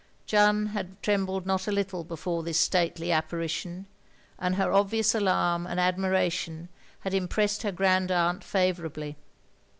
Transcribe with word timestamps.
Jeanne 0.25 0.65
had 0.73 0.99
trembled 1.03 1.45
not 1.45 1.67
a 1.67 1.71
little 1.71 2.03
before 2.03 2.41
this 2.41 2.59
stately 2.59 3.11
apparition, 3.11 3.85
and 4.39 4.55
her 4.55 4.73
obvious 4.73 5.13
alarm 5.13 5.67
and 5.67 5.79
ad 5.79 5.95
miration 5.97 6.69
had 7.01 7.13
impressed 7.13 7.61
her 7.61 7.71
grand 7.71 8.09
aunt 8.11 8.43
favourably. 8.43 9.15